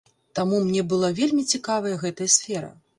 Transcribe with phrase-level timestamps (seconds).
[0.39, 2.79] Таму мне была вельмі цікавая гэтая сфера.